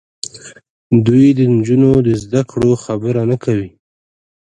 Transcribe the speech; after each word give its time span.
دوی 1.05 1.27
د 1.39 1.41
نجونو 1.55 1.91
د 2.07 2.09
زدهکړو 2.23 2.71
خبره 2.83 3.21
نه 3.31 3.37
کوي. 3.43 3.69